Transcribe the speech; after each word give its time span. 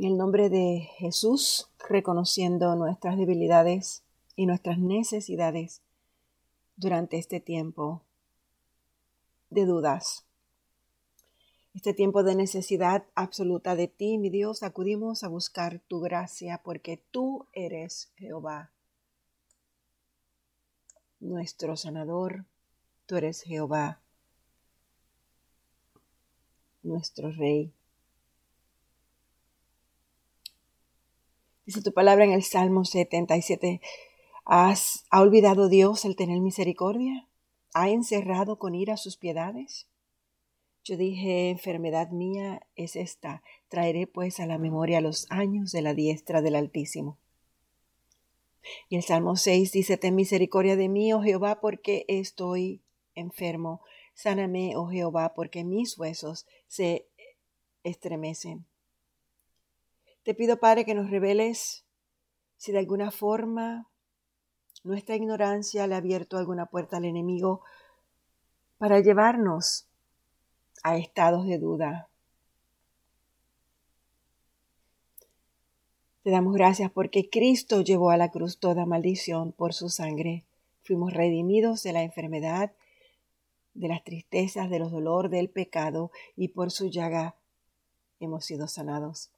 En 0.00 0.06
el 0.06 0.16
nombre 0.16 0.48
de 0.48 0.88
Jesús, 0.96 1.68
reconociendo 1.86 2.74
nuestras 2.74 3.18
debilidades 3.18 4.02
y 4.34 4.46
nuestras 4.46 4.78
necesidades 4.78 5.82
durante 6.76 7.18
este 7.18 7.38
tiempo 7.38 8.00
de 9.50 9.66
dudas. 9.66 10.24
Este 11.74 11.92
tiempo 11.92 12.22
de 12.22 12.34
necesidad 12.34 13.04
absoluta 13.14 13.76
de 13.76 13.88
ti, 13.88 14.16
mi 14.16 14.30
Dios, 14.30 14.62
acudimos 14.62 15.22
a 15.22 15.28
buscar 15.28 15.80
tu 15.80 16.00
gracia 16.00 16.62
porque 16.64 17.02
tú 17.10 17.46
eres 17.52 18.10
Jehová, 18.16 18.70
nuestro 21.20 21.76
sanador, 21.76 22.46
tú 23.04 23.16
eres 23.16 23.42
Jehová, 23.42 24.00
nuestro 26.82 27.30
rey. 27.32 27.74
Dice 31.66 31.82
tu 31.82 31.92
palabra 31.92 32.24
en 32.24 32.32
el 32.32 32.42
Salmo 32.42 32.84
77, 32.84 33.80
¿has, 34.44 35.04
¿ha 35.10 35.20
olvidado 35.20 35.68
Dios 35.68 36.04
el 36.04 36.16
tener 36.16 36.40
misericordia? 36.40 37.28
¿Ha 37.74 37.90
encerrado 37.90 38.58
con 38.58 38.74
ira 38.74 38.96
sus 38.96 39.16
piedades? 39.16 39.86
Yo 40.82 40.96
dije, 40.96 41.50
enfermedad 41.50 42.10
mía 42.10 42.66
es 42.74 42.96
esta, 42.96 43.42
traeré 43.68 44.06
pues 44.06 44.40
a 44.40 44.46
la 44.46 44.58
memoria 44.58 45.00
los 45.00 45.26
años 45.30 45.70
de 45.72 45.82
la 45.82 45.94
diestra 45.94 46.40
del 46.40 46.56
Altísimo. 46.56 47.18
Y 48.88 48.96
el 48.96 49.02
Salmo 49.02 49.36
6 49.36 49.72
dice, 49.72 49.96
ten 49.96 50.14
misericordia 50.14 50.76
de 50.76 50.88
mí, 50.88 51.12
oh 51.12 51.22
Jehová, 51.22 51.60
porque 51.60 52.04
estoy 52.08 52.82
enfermo. 53.14 53.82
Sáname, 54.14 54.76
oh 54.76 54.88
Jehová, 54.88 55.34
porque 55.34 55.64
mis 55.64 55.98
huesos 55.98 56.46
se 56.66 57.06
estremecen. 57.84 58.66
Te 60.30 60.36
pido, 60.36 60.60
Padre, 60.60 60.84
que 60.84 60.94
nos 60.94 61.10
reveles 61.10 61.84
si 62.56 62.70
de 62.70 62.78
alguna 62.78 63.10
forma 63.10 63.90
nuestra 64.84 65.16
ignorancia 65.16 65.88
le 65.88 65.96
ha 65.96 65.98
abierto 65.98 66.36
alguna 66.36 66.66
puerta 66.66 66.98
al 66.98 67.04
enemigo 67.04 67.62
para 68.78 69.00
llevarnos 69.00 69.88
a 70.84 70.96
estados 70.96 71.48
de 71.48 71.58
duda. 71.58 72.08
Te 76.22 76.30
damos 76.30 76.54
gracias 76.54 76.92
porque 76.92 77.28
Cristo 77.28 77.80
llevó 77.80 78.12
a 78.12 78.16
la 78.16 78.30
cruz 78.30 78.60
toda 78.60 78.86
maldición 78.86 79.50
por 79.50 79.74
su 79.74 79.88
sangre. 79.88 80.44
Fuimos 80.84 81.12
redimidos 81.12 81.82
de 81.82 81.92
la 81.92 82.04
enfermedad, 82.04 82.70
de 83.74 83.88
las 83.88 84.04
tristezas, 84.04 84.70
de 84.70 84.78
los 84.78 84.92
dolores, 84.92 85.32
del 85.32 85.50
pecado 85.50 86.12
y 86.36 86.50
por 86.50 86.70
su 86.70 86.88
llaga 86.88 87.34
hemos 88.20 88.44
sido 88.44 88.68
sanados 88.68 89.32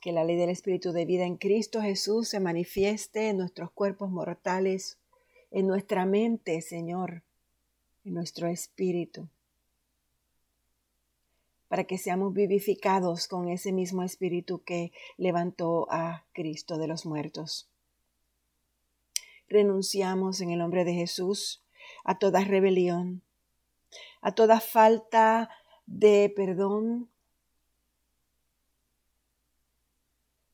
que 0.00 0.12
la 0.12 0.24
ley 0.24 0.36
del 0.36 0.50
Espíritu 0.50 0.92
de 0.92 1.04
vida 1.04 1.24
en 1.24 1.36
Cristo 1.36 1.80
Jesús 1.80 2.28
se 2.28 2.40
manifieste 2.40 3.28
en 3.28 3.38
nuestros 3.38 3.70
cuerpos 3.70 4.10
mortales, 4.10 4.98
en 5.50 5.66
nuestra 5.66 6.06
mente, 6.06 6.60
Señor, 6.60 7.22
en 8.04 8.14
nuestro 8.14 8.48
espíritu, 8.48 9.28
para 11.68 11.84
que 11.84 11.98
seamos 11.98 12.32
vivificados 12.32 13.28
con 13.28 13.48
ese 13.48 13.72
mismo 13.72 14.02
espíritu 14.02 14.62
que 14.62 14.92
levantó 15.16 15.86
a 15.90 16.24
Cristo 16.32 16.78
de 16.78 16.86
los 16.86 17.04
muertos. 17.04 17.68
Renunciamos 19.48 20.40
en 20.40 20.50
el 20.50 20.58
nombre 20.58 20.84
de 20.84 20.94
Jesús 20.94 21.62
a 22.04 22.18
toda 22.18 22.44
rebelión, 22.44 23.22
a 24.20 24.32
toda 24.32 24.60
falta 24.60 25.50
de 25.86 26.32
perdón 26.34 27.08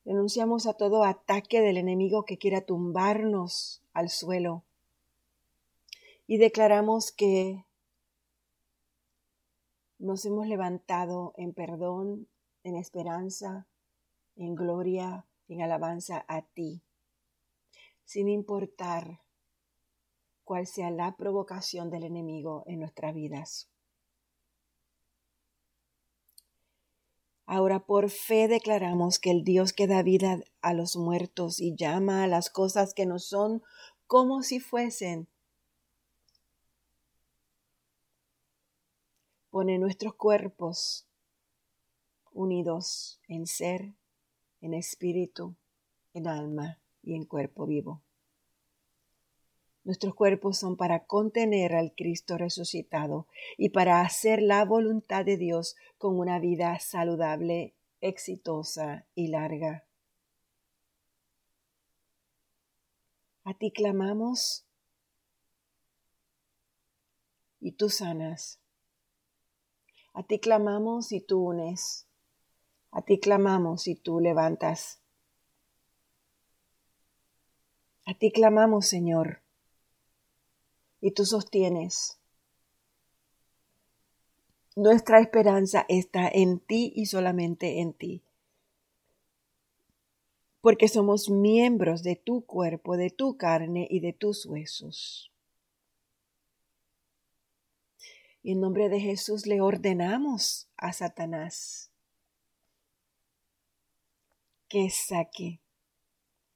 Renunciamos 0.05 0.67
a 0.67 0.73
todo 0.73 1.03
ataque 1.03 1.61
del 1.61 1.77
enemigo 1.77 2.25
que 2.25 2.37
quiera 2.37 2.61
tumbarnos 2.61 3.81
al 3.91 4.09
suelo. 4.09 4.63
Y 6.27 6.37
declaramos 6.37 7.11
que 7.11 7.65
nos 9.97 10.23
hemos 10.25 10.45
levantado 10.47 11.33
en 11.37 11.53
perdón, 11.53 12.27
en 12.63 12.75
esperanza, 12.75 13.67
en 14.35 14.53
gloria, 14.53 15.25
en 15.47 15.63
alabanza 15.63 16.23
a 16.27 16.43
ti, 16.43 16.83
sin 18.03 18.29
importar 18.29 19.21
cuál 20.43 20.67
sea 20.67 20.91
la 20.91 21.15
provocación 21.15 21.89
del 21.89 22.03
enemigo 22.03 22.63
en 22.67 22.79
nuestras 22.79 23.15
vidas. 23.15 23.69
Ahora 27.47 27.85
por 27.85 28.09
fe 28.09 28.47
declaramos 28.47 29.19
que 29.19 29.29
el 29.29 29.43
Dios 29.43 29.71
que 29.71 29.85
da 29.87 30.01
vida 30.01 30.39
a 30.61 30.73
los 30.73 30.95
muertos 30.95 31.59
y 31.59 31.75
llama 31.75 32.23
a 32.23 32.27
las 32.27 32.49
cosas 32.49 32.93
que 32.93 33.05
no 33.05 33.19
son 33.19 33.61
como 34.07 34.41
si 34.41 34.59
fuesen, 34.59 35.27
pone 39.49 39.77
nuestros 39.77 40.15
cuerpos 40.15 41.07
unidos 42.33 43.21
en 43.27 43.47
ser, 43.47 43.93
en 44.61 44.73
espíritu, 44.73 45.55
en 46.13 46.27
alma 46.27 46.79
y 47.01 47.15
en 47.15 47.25
cuerpo 47.25 47.65
vivo. 47.65 48.04
Nuestros 49.85 50.15
cuerpos 50.15 50.57
son 50.57 50.77
para 50.77 51.05
contener 51.05 51.75
al 51.75 51.93
Cristo 51.95 52.39
resucitado 52.39 53.27
y 53.55 53.69
para 53.69 54.01
hacer 54.01 54.41
la 54.41 54.65
voluntad 54.65 55.23
de 55.23 55.37
Dios 55.37 55.75
con 55.99 56.19
una 56.19 56.39
vida 56.39 56.79
saludable, 56.79 57.75
exitosa 58.01 59.05
y 59.13 59.27
larga. 59.27 59.85
A 63.43 63.53
ti 63.53 63.71
clamamos 63.71 64.65
y 67.59 67.73
tú 67.73 67.89
sanas. 67.89 68.59
A 70.13 70.23
ti 70.23 70.39
clamamos 70.39 71.11
y 71.11 71.21
tú 71.21 71.49
unes. 71.49 72.07
A 72.89 73.03
ti 73.03 73.19
clamamos 73.19 73.87
y 73.87 73.93
tú 73.93 74.19
levantas. 74.19 74.99
A 78.07 78.15
ti 78.15 78.31
clamamos, 78.31 78.87
Señor 78.87 79.44
y 81.05 81.11
tú 81.11 81.23
sostienes. 81.23 82.17
Nuestra 84.75 85.19
esperanza 85.19 85.85
está 85.87 86.27
en 86.27 86.59
ti 86.59 86.91
y 86.95 87.05
solamente 87.05 87.79
en 87.79 87.93
ti. 87.93 88.23
Porque 90.61 90.87
somos 90.87 91.29
miembros 91.29 92.01
de 92.01 92.15
tu 92.15 92.43
cuerpo, 92.47 92.97
de 92.97 93.11
tu 93.11 93.37
carne 93.37 93.85
y 93.87 93.99
de 93.99 94.13
tus 94.13 94.47
huesos. 94.47 95.31
Y 98.41 98.53
en 98.53 98.61
nombre 98.61 98.89
de 98.89 98.99
Jesús 98.99 99.45
le 99.45 99.61
ordenamos 99.61 100.69
a 100.75 100.91
Satanás 100.91 101.91
que 104.67 104.89
saque 104.89 105.59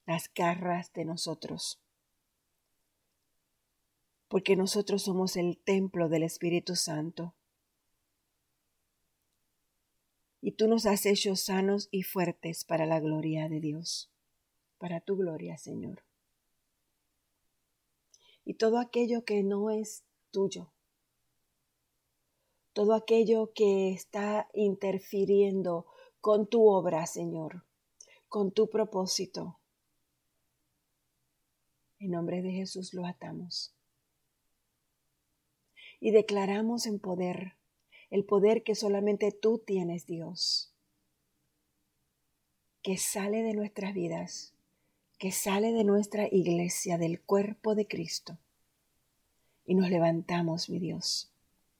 las 0.08 0.28
garras 0.34 0.92
de 0.94 1.06
nosotros 1.06 1.80
porque 4.30 4.56
nosotros 4.56 5.02
somos 5.02 5.36
el 5.36 5.58
templo 5.58 6.08
del 6.08 6.24
Espíritu 6.24 6.76
Santo. 6.76 7.34
Y 10.40 10.54
tú 10.54 10.68
nos 10.68 10.86
has 10.86 11.06
hecho 11.06 11.36
sanos 11.36 11.90
y 11.92 12.04
fuertes 12.04 12.64
para 12.64 12.86
la 12.86 13.00
gloria 13.00 13.50
de 13.50 13.60
Dios, 13.60 14.10
para 14.78 15.02
tu 15.02 15.18
gloria, 15.18 15.58
Señor. 15.58 16.04
Y 18.46 18.54
todo 18.54 18.78
aquello 18.78 19.26
que 19.26 19.44
no 19.44 19.72
es 19.72 20.06
tuyo, 20.32 20.72
todo 22.74 22.94
aquello 22.94 23.52
que 23.54 23.92
está 23.92 24.48
interfiriendo 24.54 25.88
con 26.22 26.48
tu 26.48 26.70
obra, 26.70 27.06
Señor, 27.08 27.66
con 28.28 28.52
tu 28.52 28.70
propósito, 28.70 29.60
en 31.98 32.12
nombre 32.12 32.44
de 32.44 32.52
Jesús 32.52 32.94
lo 32.94 33.06
atamos 33.06 33.76
y 36.00 36.12
declaramos 36.12 36.86
en 36.86 37.00
poder, 37.00 37.56
el 38.10 38.26
poder 38.26 38.64
que 38.64 38.76
solamente 38.76 39.32
tú 39.32 39.60
tienes, 39.60 40.06
Dios, 40.06 40.74
que 42.82 42.98
sale 42.98 43.44
de 43.44 43.54
nuestras 43.54 43.94
vidas, 43.94 44.54
que 45.18 45.32
sale 45.32 45.74
de 45.74 45.84
nuestra 45.84 46.28
iglesia, 46.32 46.98
del 46.98 47.22
cuerpo 47.22 47.76
de 47.76 47.88
Cristo. 47.88 48.38
Y 49.66 49.76
nos 49.76 49.90
levantamos, 49.90 50.70
mi 50.70 50.80
Dios, 50.80 51.32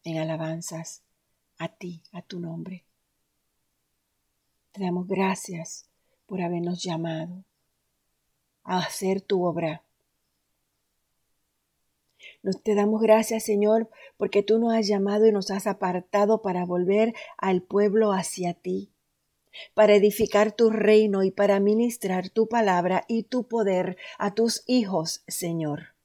en 0.04 0.18
alabanzas 0.18 1.04
a 1.58 1.70
ti, 1.70 2.04
a 2.12 2.22
tu 2.22 2.40
nombre. 2.40 2.86
Te 4.72 4.84
damos 4.84 5.08
gracias 5.08 5.90
por 6.26 6.42
habernos 6.42 6.84
llamado 6.84 7.44
a 8.64 8.80
hacer 8.80 9.22
tu 9.22 9.44
obra 9.44 9.84
Nos 12.44 12.62
te 12.64 12.76
damos 12.76 13.02
gracias, 13.02 13.44
Señor, 13.44 13.90
porque 14.18 14.44
tú 14.44 14.60
nos 14.60 14.74
has 14.74 14.88
llamado 14.88 15.26
y 15.28 15.32
nos 15.32 15.52
has 15.52 15.68
apartado 15.68 16.42
para 16.42 16.66
volver 16.66 17.14
al 17.38 17.62
pueblo 17.62 18.12
hacia 18.12 18.54
ti, 18.54 18.92
para 19.74 19.96
edificar 19.96 20.52
tu 20.52 20.70
reino 20.70 21.24
y 21.24 21.32
para 21.32 21.60
ministrar 21.60 22.30
tu 22.30 22.48
palabra 22.48 23.06
y 23.08 23.24
tu 23.24 23.48
poder 23.48 23.98
a 24.18 24.34
tus 24.34 24.64
hijos, 24.68 25.24
Señor. 25.28 25.96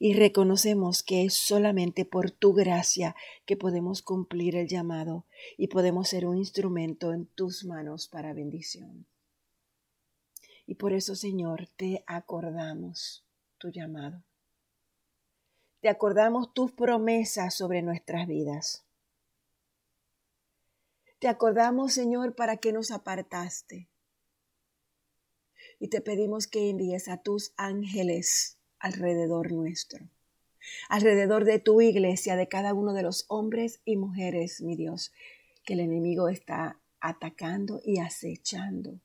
Y 0.00 0.14
reconocemos 0.14 1.02
que 1.02 1.24
es 1.24 1.34
solamente 1.34 2.04
por 2.04 2.30
tu 2.30 2.52
gracia 2.52 3.16
que 3.46 3.56
podemos 3.56 4.02
cumplir 4.02 4.54
el 4.54 4.68
llamado 4.68 5.24
y 5.56 5.68
podemos 5.68 6.08
ser 6.08 6.26
un 6.26 6.36
instrumento 6.36 7.12
en 7.12 7.26
tus 7.26 7.64
manos 7.64 8.06
para 8.08 8.32
bendición. 8.32 9.06
Y 10.66 10.74
por 10.74 10.92
eso, 10.92 11.16
Señor, 11.16 11.68
te 11.76 12.04
acordamos 12.06 13.27
tu 13.58 13.70
llamado. 13.70 14.22
Te 15.80 15.88
acordamos 15.88 16.52
tus 16.54 16.72
promesas 16.72 17.54
sobre 17.54 17.82
nuestras 17.82 18.26
vidas. 18.26 18.84
Te 21.18 21.28
acordamos, 21.28 21.92
Señor, 21.92 22.34
para 22.34 22.56
que 22.56 22.72
nos 22.72 22.90
apartaste. 22.90 23.88
Y 25.78 25.88
te 25.88 26.00
pedimos 26.00 26.46
que 26.46 26.70
envíes 26.70 27.08
a 27.08 27.18
tus 27.18 27.52
ángeles 27.56 28.58
alrededor 28.78 29.52
nuestro, 29.52 30.08
alrededor 30.88 31.44
de 31.44 31.58
tu 31.58 31.80
iglesia, 31.80 32.36
de 32.36 32.48
cada 32.48 32.74
uno 32.74 32.92
de 32.92 33.02
los 33.02 33.24
hombres 33.28 33.80
y 33.84 33.96
mujeres, 33.96 34.60
mi 34.60 34.76
Dios, 34.76 35.12
que 35.64 35.74
el 35.74 35.80
enemigo 35.80 36.28
está 36.28 36.80
atacando 37.00 37.80
y 37.84 37.98
acechando 38.00 39.00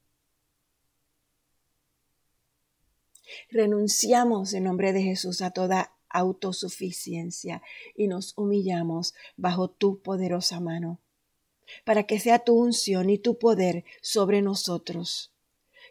Renunciamos 3.50 4.53
en 4.53 4.65
nombre 4.65 4.94
de 4.94 5.03
Jesús 5.03 5.41
a 5.41 5.51
toda 5.51 5.94
autosuficiencia 6.09 7.62
y 7.95 8.07
nos 8.07 8.38
humillamos 8.38 9.13
bajo 9.35 9.69
tu 9.69 10.01
poderosa 10.01 10.59
mano, 10.59 11.00
para 11.85 12.03
que 12.03 12.19
sea 12.19 12.39
tu 12.39 12.56
unción 12.56 13.09
y 13.09 13.18
tu 13.18 13.38
poder 13.38 13.83
sobre 14.01 14.41
nosotros, 14.41 15.33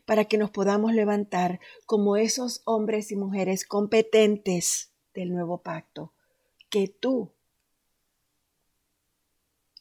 para 0.04 0.24
que 0.24 0.38
nos 0.38 0.50
podamos 0.50 0.94
levantar 0.94 1.60
como 1.86 2.16
esos 2.16 2.62
hombres 2.64 3.10
y 3.10 3.16
mujeres 3.16 3.64
competentes 3.64 4.92
del 5.14 5.32
nuevo 5.32 5.58
pacto 5.58 6.12
que 6.70 6.88
tú 6.88 7.32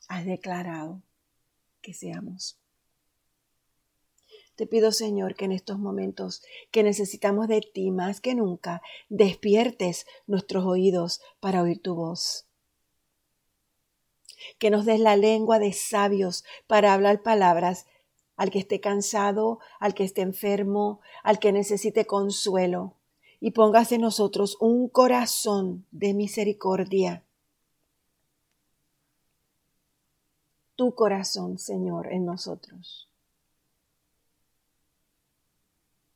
has 0.08 0.26
declarado 0.26 1.02
que 1.82 1.94
seamos. 1.94 2.61
Te 4.62 4.68
pido, 4.68 4.92
Señor, 4.92 5.34
que 5.34 5.46
en 5.46 5.54
estos 5.54 5.80
momentos 5.80 6.44
que 6.70 6.84
necesitamos 6.84 7.48
de 7.48 7.62
ti 7.62 7.90
más 7.90 8.22
que 8.22 8.36
nunca, 8.36 8.84
despiertes 9.10 10.06
nuestros 10.28 10.68
oídos 10.68 11.20
para 11.40 11.64
oír 11.64 11.82
tu 11.82 11.96
voz. 11.96 12.46
Que 14.60 14.70
nos 14.70 14.86
des 14.86 15.00
la 15.00 15.16
lengua 15.16 15.58
de 15.58 15.74
sabios 15.74 16.44
para 16.68 16.94
hablar 16.94 17.24
palabras 17.24 17.88
al 18.36 18.52
que 18.52 18.60
esté 18.60 18.80
cansado, 18.80 19.58
al 19.80 19.96
que 19.96 20.04
esté 20.04 20.22
enfermo, 20.22 21.02
al 21.24 21.40
que 21.40 21.52
necesite 21.52 22.06
consuelo. 22.06 22.98
Y 23.40 23.54
pongas 23.54 23.92
en 23.92 24.02
nosotros 24.02 24.58
un 24.60 24.90
corazón 24.90 25.88
de 25.90 26.14
misericordia. 26.14 27.26
Tu 30.76 30.94
corazón, 30.94 31.58
Señor, 31.58 32.14
en 32.14 32.26
nosotros. 32.26 33.11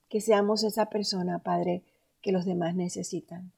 Que 0.10 0.22
seamos 0.22 0.64
esa 0.64 0.90
persona, 0.90 1.40
Padre, 1.40 1.84
que 2.22 2.32
los 2.32 2.46
demás 2.46 2.76
necesitan. 2.76 3.52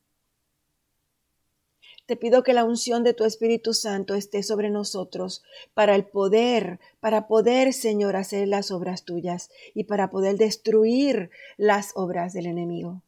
Te 2.07 2.15
pido 2.15 2.41
que 2.41 2.53
la 2.53 2.63
unción 2.63 3.03
de 3.03 3.13
tu 3.13 3.25
Espíritu 3.25 3.73
Santo 3.73 4.15
esté 4.15 4.41
sobre 4.41 4.69
nosotros 4.69 5.43
para 5.73 5.93
el 5.93 6.05
poder, 6.05 6.79
para 7.01 7.27
poder, 7.27 7.73
Señor, 7.73 8.15
hacer 8.15 8.47
las 8.47 8.71
obras 8.71 9.03
tuyas 9.03 9.49
y 9.73 9.83
para 9.83 10.09
poder 10.09 10.37
destruir 10.37 11.31
las 11.57 11.91
obras 11.95 12.31
del 12.31 12.45
enemigo. 12.45 13.03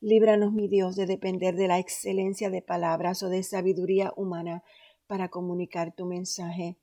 Líbranos, 0.00 0.52
mi 0.54 0.68
Dios, 0.68 0.96
de 0.96 1.04
depender 1.04 1.54
de 1.54 1.68
la 1.68 1.78
excelencia 1.78 2.48
de 2.48 2.62
palabras 2.62 3.22
o 3.22 3.28
de 3.28 3.42
sabiduría 3.42 4.12
humana 4.16 4.62
para 5.06 5.28
comunicar 5.28 5.94
tu 5.94 6.06
mensaje 6.06 6.76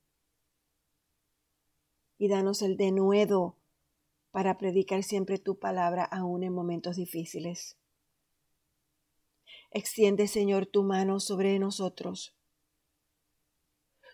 y 2.18 2.28
danos 2.28 2.62
el 2.62 2.76
denuedo 2.76 3.56
para 4.30 4.58
predicar 4.58 5.02
siempre 5.02 5.38
tu 5.38 5.58
palabra 5.58 6.04
aún 6.04 6.42
en 6.42 6.52
momentos 6.52 6.96
difíciles. 6.96 7.76
Extiende, 9.70 10.28
Señor, 10.28 10.66
tu 10.66 10.82
mano 10.82 11.20
sobre 11.20 11.58
nosotros, 11.58 12.34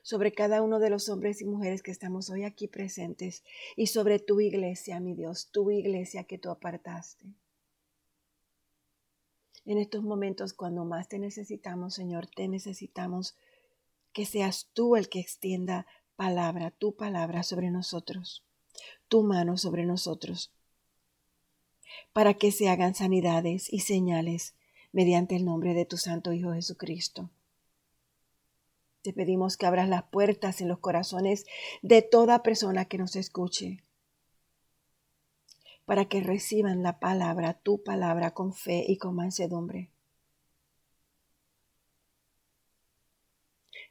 sobre 0.02 0.32
cada 0.32 0.62
uno 0.62 0.78
de 0.78 0.90
los 0.90 1.08
hombres 1.08 1.40
y 1.42 1.44
mujeres 1.44 1.82
que 1.82 1.90
estamos 1.90 2.30
hoy 2.30 2.44
aquí 2.44 2.68
presentes 2.68 3.44
y 3.76 3.88
sobre 3.88 4.18
tu 4.18 4.40
iglesia, 4.40 5.00
mi 5.00 5.14
Dios, 5.14 5.50
tu 5.50 5.70
iglesia 5.70 6.24
que 6.24 6.38
tú 6.38 6.50
apartaste. 6.50 7.26
En 9.64 9.78
estos 9.78 10.02
momentos, 10.02 10.54
cuando 10.54 10.84
más 10.84 11.08
te 11.08 11.18
necesitamos, 11.18 11.94
Señor, 11.94 12.26
te 12.26 12.48
necesitamos 12.48 13.36
que 14.12 14.24
seas 14.24 14.70
tú 14.72 14.96
el 14.96 15.08
que 15.08 15.20
extienda 15.20 15.86
palabra, 16.18 16.72
tu 16.72 16.96
palabra 16.96 17.44
sobre 17.44 17.70
nosotros, 17.70 18.44
tu 19.06 19.22
mano 19.22 19.56
sobre 19.56 19.86
nosotros, 19.86 20.52
para 22.12 22.34
que 22.34 22.50
se 22.50 22.68
hagan 22.68 22.96
sanidades 22.96 23.72
y 23.72 23.80
señales 23.80 24.56
mediante 24.90 25.36
el 25.36 25.44
nombre 25.44 25.74
de 25.74 25.84
tu 25.84 25.96
Santo 25.96 26.32
Hijo 26.32 26.54
Jesucristo. 26.54 27.30
Te 29.02 29.12
pedimos 29.12 29.56
que 29.56 29.66
abras 29.66 29.88
las 29.88 30.02
puertas 30.02 30.60
en 30.60 30.66
los 30.66 30.80
corazones 30.80 31.46
de 31.82 32.02
toda 32.02 32.42
persona 32.42 32.86
que 32.86 32.98
nos 32.98 33.14
escuche, 33.14 33.84
para 35.84 36.06
que 36.06 36.20
reciban 36.20 36.82
la 36.82 36.98
palabra, 36.98 37.54
tu 37.54 37.84
palabra, 37.84 38.32
con 38.32 38.52
fe 38.54 38.84
y 38.88 38.98
con 38.98 39.14
mansedumbre. 39.14 39.92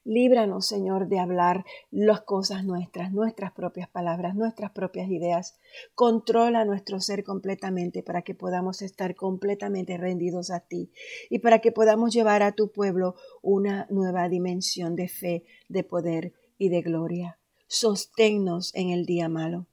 Líbranos, 0.07 0.65
Señor, 0.65 1.09
de 1.09 1.19
hablar 1.19 1.65
las 1.91 2.21
cosas 2.21 2.63
nuestras, 2.63 3.11
nuestras 3.11 3.51
propias 3.51 3.89
palabras, 3.89 4.35
nuestras 4.35 4.71
propias 4.71 5.09
ideas. 5.09 5.59
Controla 5.95 6.63
nuestro 6.63 7.01
ser 7.01 7.25
completamente 7.25 8.03
para 8.03 8.21
que 8.21 8.33
podamos 8.33 8.81
estar 8.81 9.17
completamente 9.17 9.97
rendidos 9.97 10.49
a 10.49 10.61
ti 10.61 10.93
y 11.29 11.39
para 11.39 11.59
que 11.59 11.73
podamos 11.73 12.13
llevar 12.13 12.41
a 12.41 12.53
tu 12.53 12.71
pueblo 12.71 13.15
una 13.41 13.85
nueva 13.89 14.29
dimensión 14.29 14.95
de 14.95 15.09
fe, 15.09 15.43
de 15.67 15.83
poder 15.83 16.31
y 16.57 16.69
de 16.69 16.81
gloria. 16.83 17.37
Sosténnos 17.67 18.73
en 18.75 18.91
el 18.91 19.05
día 19.05 19.27
malo. 19.27 19.65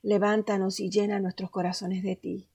Levántanos 0.00 0.80
y 0.80 0.88
llena 0.88 1.20
nuestros 1.20 1.50
corazones 1.50 2.02
de 2.02 2.16
ti. 2.16 2.48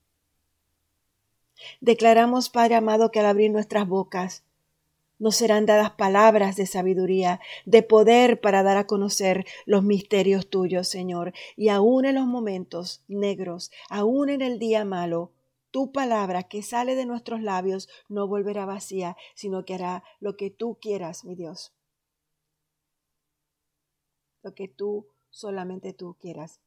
Declaramos, 1.80 2.50
Padre 2.50 2.74
amado, 2.74 3.12
que 3.12 3.20
al 3.20 3.26
abrir 3.26 3.52
nuestras 3.52 3.86
bocas, 3.86 4.42
nos 5.22 5.36
serán 5.36 5.66
dadas 5.66 5.92
palabras 5.92 6.56
de 6.56 6.66
sabiduría, 6.66 7.38
de 7.64 7.84
poder 7.84 8.40
para 8.40 8.64
dar 8.64 8.76
a 8.76 8.88
conocer 8.88 9.46
los 9.66 9.84
misterios 9.84 10.50
tuyos, 10.50 10.88
Señor. 10.88 11.32
Y 11.54 11.68
aún 11.68 12.06
en 12.06 12.16
los 12.16 12.26
momentos 12.26 13.04
negros, 13.06 13.70
aún 13.88 14.30
en 14.30 14.42
el 14.42 14.58
día 14.58 14.84
malo, 14.84 15.30
tu 15.70 15.92
palabra 15.92 16.42
que 16.42 16.64
sale 16.64 16.96
de 16.96 17.06
nuestros 17.06 17.40
labios 17.40 17.88
no 18.08 18.26
volverá 18.26 18.66
vacía, 18.66 19.16
sino 19.36 19.64
que 19.64 19.74
hará 19.74 20.02
lo 20.18 20.36
que 20.36 20.50
tú 20.50 20.76
quieras, 20.80 21.24
mi 21.24 21.36
Dios. 21.36 21.72
Lo 24.42 24.56
que 24.56 24.66
tú, 24.66 25.06
solamente 25.30 25.92
tú 25.92 26.16
quieras. 26.18 26.60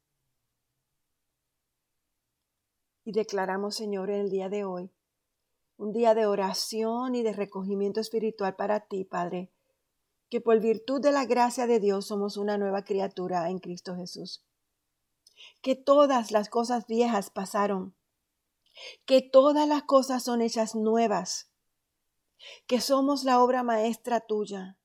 Y 3.03 3.11
declaramos, 3.11 3.75
Señor, 3.75 4.09
en 4.11 4.21
el 4.21 4.29
día 4.29 4.47
de 4.47 4.63
hoy, 4.63 4.94
un 5.77 5.91
día 5.91 6.13
de 6.13 6.25
oración 6.25 7.15
y 7.15 7.23
de 7.23 7.33
recogimiento 7.33 7.99
espiritual 7.99 8.55
para 8.55 8.81
ti, 8.81 9.03
Padre, 9.03 9.51
que 10.29 10.41
por 10.41 10.59
virtud 10.59 11.01
de 11.01 11.11
la 11.11 11.25
gracia 11.25 11.67
de 11.67 11.79
Dios 11.79 12.07
somos 12.07 12.37
una 12.37 12.57
nueva 12.57 12.83
criatura 12.83 13.49
en 13.49 13.59
Cristo 13.59 13.95
Jesús. 13.95 14.43
Que 15.61 15.75
todas 15.75 16.31
las 16.31 16.49
cosas 16.49 16.87
viejas 16.87 17.29
pasaron, 17.29 17.95
que 19.05 19.21
todas 19.21 19.67
las 19.67 19.83
cosas 19.83 20.23
son 20.23 20.41
hechas 20.41 20.75
nuevas, 20.75 21.49
que 22.67 22.79
somos 22.79 23.23
la 23.23 23.41
obra 23.41 23.63
maestra 23.63 24.21
tuya, 24.21 24.77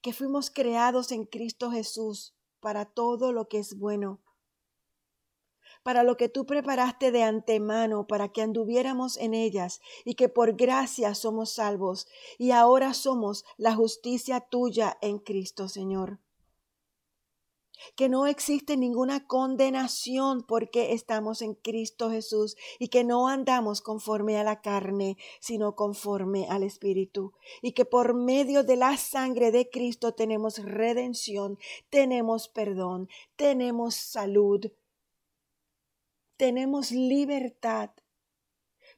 que 0.00 0.12
fuimos 0.12 0.50
creados 0.50 1.12
en 1.12 1.24
Cristo 1.24 1.70
Jesús 1.70 2.34
para 2.58 2.84
todo 2.84 3.32
lo 3.32 3.48
que 3.48 3.58
es 3.58 3.78
bueno 3.78 4.20
para 5.82 6.02
lo 6.02 6.16
que 6.16 6.28
tú 6.28 6.46
preparaste 6.46 7.10
de 7.10 7.22
antemano 7.22 8.06
para 8.06 8.28
que 8.28 8.42
anduviéramos 8.42 9.16
en 9.16 9.34
ellas 9.34 9.80
y 10.04 10.14
que 10.14 10.28
por 10.28 10.56
gracia 10.56 11.14
somos 11.14 11.52
salvos 11.52 12.06
y 12.38 12.50
ahora 12.50 12.94
somos 12.94 13.44
la 13.56 13.74
justicia 13.74 14.40
tuya 14.40 14.98
en 15.00 15.18
Cristo 15.18 15.68
Señor. 15.68 16.18
que 17.96 18.08
no 18.08 18.26
existe 18.26 18.76
ninguna 18.76 19.26
condenación 19.26 20.42
porque 20.42 20.92
estamos 20.92 21.42
en 21.42 21.54
Cristo 21.54 22.10
Jesús 22.10 22.56
y 22.78 22.88
que 22.88 23.04
no 23.04 23.28
andamos 23.28 23.80
conforme 23.80 24.38
a 24.38 24.44
la 24.44 24.60
carne, 24.60 25.16
sino 25.40 25.76
conforme 25.76 26.46
al 26.48 26.62
Espíritu, 26.62 27.32
y 27.62 27.72
que 27.72 27.84
por 27.84 28.14
medio 28.14 28.64
de 28.64 28.76
la 28.76 28.96
sangre 28.96 29.50
de 29.50 29.70
Cristo 29.70 30.12
tenemos 30.12 30.58
redención, 30.58 31.58
tenemos 31.88 32.48
perdón, 32.48 33.08
tenemos 33.36 33.94
salud, 33.94 34.66
tenemos 36.40 36.90
libertad, 36.90 37.90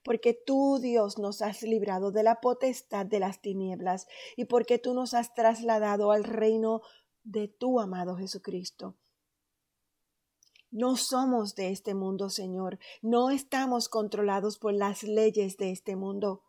porque 0.04 0.32
tú, 0.32 0.78
Dios, 0.80 1.18
nos 1.18 1.42
has 1.42 1.64
librado 1.64 2.12
de 2.12 2.22
la 2.22 2.40
potestad 2.40 3.04
de 3.04 3.18
las 3.18 3.42
tinieblas 3.42 4.06
y 4.36 4.44
porque 4.44 4.78
tú 4.78 4.94
nos 4.94 5.12
has 5.12 5.34
trasladado 5.34 6.12
al 6.12 6.22
reino 6.22 6.82
de 7.24 7.48
tu 7.48 7.80
amado 7.80 8.16
Jesucristo. 8.16 8.96
No 10.70 10.94
somos 10.94 11.56
de 11.56 11.70
este 11.70 11.94
mundo, 11.94 12.30
Señor. 12.30 12.78
No 13.02 13.30
estamos 13.30 13.88
controlados 13.88 14.56
por 14.60 14.72
las 14.72 15.02
leyes 15.02 15.56
de 15.56 15.72
este 15.72 15.96
mundo. 15.96 16.44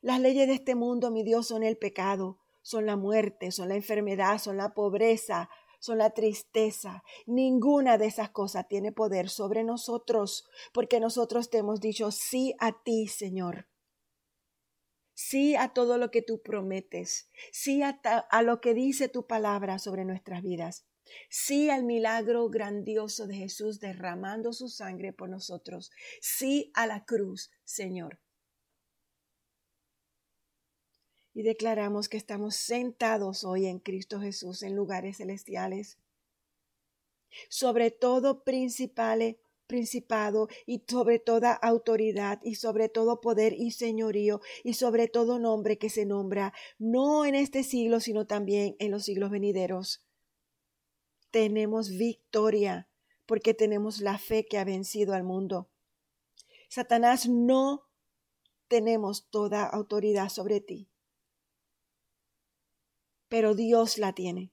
Las 0.00 0.20
leyes 0.20 0.48
de 0.48 0.54
este 0.54 0.74
mundo, 0.74 1.10
mi 1.10 1.22
Dios, 1.22 1.48
son 1.48 1.64
el 1.64 1.76
pecado, 1.76 2.38
son 2.62 2.86
la 2.86 2.96
muerte, 2.96 3.50
son 3.50 3.68
la 3.68 3.76
enfermedad, 3.76 4.38
son 4.38 4.56
la 4.56 4.72
pobreza, 4.72 5.50
son 5.80 5.98
la 5.98 6.10
tristeza. 6.10 7.02
Ninguna 7.26 7.98
de 7.98 8.06
esas 8.06 8.30
cosas 8.30 8.68
tiene 8.68 8.92
poder 8.92 9.28
sobre 9.28 9.64
nosotros, 9.64 10.48
porque 10.72 11.00
nosotros 11.00 11.50
te 11.50 11.58
hemos 11.58 11.80
dicho 11.80 12.12
sí 12.12 12.54
a 12.60 12.80
ti, 12.84 13.08
Señor 13.08 13.66
sí 15.20 15.54
a 15.54 15.68
todo 15.74 15.98
lo 15.98 16.10
que 16.10 16.22
tú 16.22 16.40
prometes, 16.40 17.28
sí 17.52 17.82
a, 17.82 18.42
lo 18.42 18.62
que 18.62 18.72
dice 18.72 19.08
tu 19.08 19.26
palabra 19.26 19.78
sobre 19.78 20.06
nuestras 20.06 20.42
vidas, 20.42 20.86
sí 21.28 21.68
al 21.68 21.84
milagro 21.84 22.48
grandioso 22.48 23.26
de 23.26 23.34
Jesús 23.34 23.80
derramando 23.80 24.54
su 24.54 24.70
sangre 24.70 25.12
por 25.12 25.28
nosotros, 25.28 25.90
sí 26.22 26.72
a 26.74 26.86
la 26.86 27.04
cruz, 27.04 27.50
Señor. 27.64 28.18
Y 31.32 31.42
declaramos 31.42 32.08
que 32.08 32.16
estamos 32.16 32.56
sentados 32.56 33.44
hoy 33.44 33.66
en 33.66 33.78
Cristo 33.78 34.20
Jesús 34.20 34.62
en 34.62 34.74
lugares 34.74 35.18
celestiales, 35.18 35.98
sobre 37.48 37.90
todo 37.90 38.42
principales 38.42 39.36
principado 39.70 40.48
y 40.66 40.82
sobre 40.88 41.20
toda 41.20 41.52
autoridad 41.52 42.40
y 42.42 42.56
sobre 42.56 42.88
todo 42.88 43.20
poder 43.20 43.52
y 43.52 43.70
señorío 43.70 44.40
y 44.64 44.74
sobre 44.74 45.06
todo 45.06 45.38
nombre 45.38 45.78
que 45.78 45.88
se 45.90 46.04
nombra, 46.04 46.52
no 46.78 47.24
en 47.24 47.36
este 47.36 47.62
siglo, 47.62 48.00
sino 48.00 48.26
también 48.26 48.74
en 48.80 48.90
los 48.90 49.04
siglos 49.04 49.30
venideros. 49.30 50.04
Tenemos 51.30 51.90
victoria 51.90 52.88
porque 53.26 53.54
tenemos 53.54 54.00
la 54.00 54.18
fe 54.18 54.44
que 54.44 54.58
ha 54.58 54.64
vencido 54.64 55.14
al 55.14 55.22
mundo. 55.22 55.68
Satanás 56.68 57.28
no 57.28 57.86
tenemos 58.66 59.28
toda 59.30 59.64
autoridad 59.64 60.30
sobre 60.30 60.60
ti, 60.60 60.89
pero 63.30 63.54
Dios 63.54 63.96
la 63.96 64.12
tiene. 64.12 64.52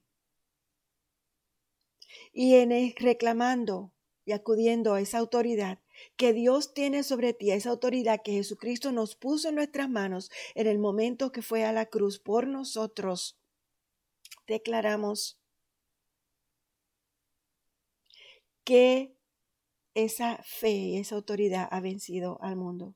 Y 2.32 2.54
en 2.54 2.70
reclamando 2.96 3.92
y 4.24 4.32
acudiendo 4.32 4.94
a 4.94 5.00
esa 5.00 5.18
autoridad 5.18 5.80
que 6.16 6.32
Dios 6.32 6.72
tiene 6.72 7.02
sobre 7.02 7.34
ti, 7.34 7.50
esa 7.50 7.70
autoridad 7.70 8.22
que 8.22 8.32
Jesucristo 8.32 8.92
nos 8.92 9.16
puso 9.16 9.48
en 9.48 9.56
nuestras 9.56 9.90
manos 9.90 10.30
en 10.54 10.68
el 10.68 10.78
momento 10.78 11.32
que 11.32 11.42
fue 11.42 11.64
a 11.64 11.72
la 11.72 11.86
cruz 11.86 12.20
por 12.20 12.46
nosotros, 12.46 13.36
declaramos 14.46 15.40
que 18.62 19.16
esa 19.94 20.40
fe 20.44 20.70
y 20.70 20.98
esa 20.98 21.16
autoridad 21.16 21.66
ha 21.72 21.80
vencido 21.80 22.38
al 22.42 22.54
mundo. 22.54 22.94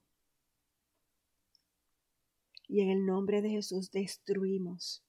Y 2.68 2.82
en 2.82 2.90
el 2.90 3.04
nombre 3.04 3.42
de 3.42 3.50
Jesús 3.50 3.90
destruimos 3.90 5.02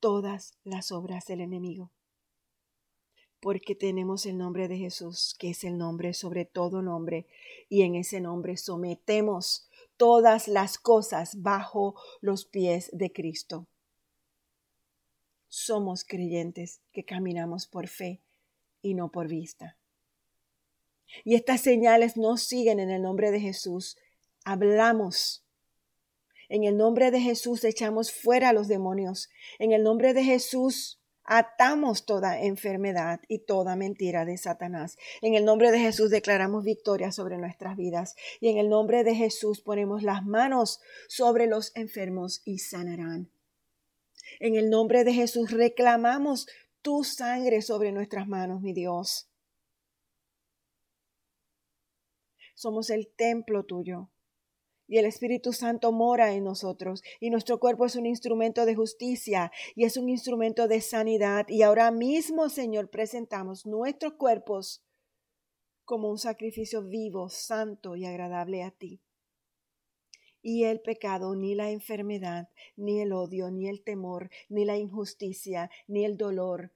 todas 0.00 0.58
las 0.64 0.90
obras 0.92 1.26
del 1.26 1.40
enemigo 1.40 1.92
porque 3.40 3.74
tenemos 3.74 4.26
el 4.26 4.36
nombre 4.36 4.68
de 4.68 4.76
Jesús, 4.76 5.34
que 5.38 5.50
es 5.50 5.64
el 5.64 5.78
nombre 5.78 6.12
sobre 6.12 6.44
todo 6.44 6.82
nombre, 6.82 7.26
y 7.68 7.82
en 7.82 7.94
ese 7.94 8.20
nombre 8.20 8.56
sometemos 8.56 9.68
todas 9.96 10.46
las 10.46 10.78
cosas 10.78 11.42
bajo 11.42 11.94
los 12.20 12.44
pies 12.44 12.90
de 12.92 13.12
Cristo. 13.12 13.66
Somos 15.48 16.04
creyentes 16.04 16.80
que 16.92 17.04
caminamos 17.04 17.66
por 17.66 17.88
fe 17.88 18.20
y 18.82 18.94
no 18.94 19.10
por 19.10 19.26
vista. 19.26 19.76
Y 21.24 21.34
estas 21.34 21.62
señales 21.62 22.16
no 22.16 22.36
siguen 22.36 22.78
en 22.78 22.90
el 22.90 23.02
nombre 23.02 23.32
de 23.32 23.40
Jesús. 23.40 23.96
Hablamos. 24.44 25.44
En 26.50 26.64
el 26.64 26.76
nombre 26.76 27.10
de 27.10 27.20
Jesús 27.20 27.64
echamos 27.64 28.12
fuera 28.12 28.50
a 28.50 28.52
los 28.52 28.68
demonios. 28.68 29.30
En 29.58 29.72
el 29.72 29.82
nombre 29.82 30.12
de 30.12 30.24
Jesús 30.24 31.00
Atamos 31.32 32.06
toda 32.06 32.42
enfermedad 32.42 33.20
y 33.28 33.44
toda 33.44 33.76
mentira 33.76 34.24
de 34.24 34.36
Satanás. 34.36 34.96
En 35.22 35.34
el 35.34 35.44
nombre 35.44 35.70
de 35.70 35.78
Jesús 35.78 36.10
declaramos 36.10 36.64
victoria 36.64 37.12
sobre 37.12 37.38
nuestras 37.38 37.76
vidas 37.76 38.16
y 38.40 38.48
en 38.48 38.58
el 38.58 38.68
nombre 38.68 39.04
de 39.04 39.14
Jesús 39.14 39.60
ponemos 39.60 40.02
las 40.02 40.24
manos 40.24 40.80
sobre 41.08 41.46
los 41.46 41.70
enfermos 41.76 42.42
y 42.44 42.58
sanarán. 42.58 43.30
En 44.40 44.56
el 44.56 44.70
nombre 44.70 45.04
de 45.04 45.12
Jesús 45.12 45.52
reclamamos 45.52 46.48
tu 46.82 47.04
sangre 47.04 47.62
sobre 47.62 47.92
nuestras 47.92 48.26
manos, 48.26 48.60
mi 48.60 48.72
Dios. 48.72 49.30
Somos 52.56 52.90
el 52.90 53.06
templo 53.06 53.64
tuyo 53.64 54.10
y 54.90 54.98
el 54.98 55.06
Espíritu 55.06 55.52
Santo 55.52 55.92
mora 55.92 56.34
en 56.34 56.42
nosotros 56.42 57.02
y 57.20 57.30
nuestro 57.30 57.60
cuerpo 57.60 57.86
es 57.86 57.94
un 57.94 58.06
instrumento 58.06 58.66
de 58.66 58.74
justicia 58.74 59.52
y 59.76 59.84
es 59.84 59.96
un 59.96 60.08
instrumento 60.08 60.66
de 60.66 60.80
sanidad 60.80 61.46
y 61.48 61.62
ahora 61.62 61.92
mismo, 61.92 62.48
Señor, 62.48 62.90
presentamos 62.90 63.66
nuestros 63.66 64.14
cuerpos 64.14 64.82
como 65.84 66.10
un 66.10 66.18
sacrificio 66.18 66.82
vivo, 66.82 67.28
santo 67.28 67.94
y 67.94 68.04
agradable 68.04 68.64
a 68.64 68.72
ti. 68.72 69.00
Y 70.42 70.64
el 70.64 70.80
pecado, 70.80 71.36
ni 71.36 71.54
la 71.54 71.70
enfermedad, 71.70 72.48
ni 72.74 73.00
el 73.00 73.12
odio, 73.12 73.50
ni 73.52 73.68
el 73.68 73.84
temor, 73.84 74.28
ni 74.48 74.64
la 74.64 74.76
injusticia, 74.76 75.70
ni 75.86 76.04
el 76.04 76.16
dolor, 76.16 76.72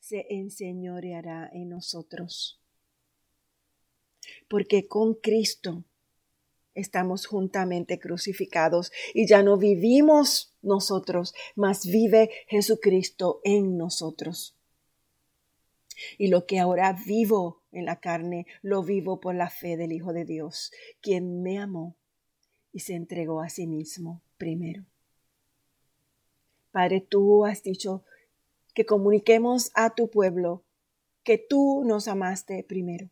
se 0.00 0.26
enseñoreará 0.28 1.48
en 1.52 1.70
nosotros 1.70 2.60
porque 4.48 4.86
con 4.86 5.14
Cristo 5.14 5.84
estamos 6.74 7.26
juntamente 7.26 7.98
crucificados 7.98 8.92
y 9.14 9.26
ya 9.26 9.42
no 9.42 9.56
vivimos 9.56 10.54
nosotros, 10.62 11.34
mas 11.54 11.86
vive 11.86 12.30
Jesucristo 12.48 13.40
en 13.44 13.76
nosotros. 13.76 14.54
Y 16.18 16.28
lo 16.28 16.46
que 16.46 16.58
ahora 16.58 16.96
vivo 17.06 17.62
en 17.72 17.86
la 17.86 18.00
carne, 18.00 18.46
lo 18.62 18.82
vivo 18.82 19.20
por 19.20 19.34
la 19.34 19.48
fe 19.48 19.76
del 19.76 19.92
Hijo 19.92 20.12
de 20.12 20.24
Dios, 20.24 20.70
quien 21.00 21.42
me 21.42 21.58
amó 21.58 21.96
y 22.72 22.80
se 22.80 22.94
entregó 22.94 23.40
a 23.40 23.48
sí 23.48 23.66
mismo 23.66 24.22
primero. 24.36 24.84
Padre, 26.70 27.00
tú 27.00 27.46
has 27.46 27.62
dicho 27.62 28.04
que 28.74 28.84
comuniquemos 28.84 29.70
a 29.74 29.94
tu 29.94 30.10
pueblo 30.10 30.62
que 31.22 31.38
tú 31.38 31.82
nos 31.86 32.06
amaste 32.06 32.62
primero. 32.62 33.08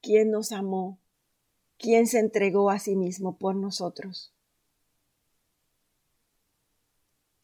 ¿Quién 0.00 0.30
nos 0.30 0.52
amó? 0.52 0.98
¿Quién 1.78 2.06
se 2.06 2.18
entregó 2.18 2.70
a 2.70 2.78
sí 2.78 2.96
mismo 2.96 3.38
por 3.38 3.54
nosotros? 3.54 4.34